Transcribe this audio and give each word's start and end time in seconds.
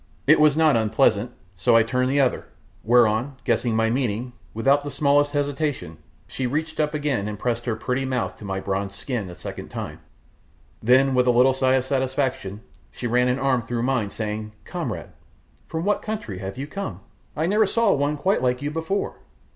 It 0.25 0.39
was 0.39 0.57
not 0.57 0.75
unpleasant, 0.75 1.31
so 1.55 1.75
I 1.75 1.83
turned 1.83 2.09
the 2.09 2.19
other, 2.19 2.45
whereon, 2.83 3.35
guessing 3.45 3.75
my 3.75 3.91
meaning, 3.91 4.33
without 4.51 4.83
the 4.83 4.89
smallest 4.89 5.33
hesitation, 5.33 5.97
she 6.25 6.47
reached 6.47 6.79
up 6.79 6.95
again, 6.95 7.27
and 7.27 7.37
pressed 7.37 7.65
her 7.65 7.75
pretty 7.75 8.03
mouth 8.03 8.35
to 8.37 8.43
my 8.43 8.59
bronzed 8.59 8.95
skin 8.95 9.29
a 9.29 9.35
second 9.35 9.69
time. 9.69 9.99
Then, 10.81 11.13
with 11.13 11.27
a 11.27 11.29
little 11.29 11.53
sigh 11.53 11.75
of 11.75 11.83
satisfaction, 11.83 12.61
she 12.89 13.05
ran 13.05 13.27
an 13.27 13.37
arm 13.37 13.61
through 13.61 13.83
mine, 13.83 14.09
saying, 14.09 14.53
"Comrade, 14.65 15.11
from 15.67 15.85
what 15.85 16.01
country 16.01 16.39
have 16.39 16.57
you 16.57 16.65
come? 16.65 17.01
I 17.37 17.45
never 17.45 17.67
saw 17.67 17.91
one 17.93 18.17
quite 18.17 18.41
like 18.41 18.59
you 18.63 18.71
before." 18.71 19.17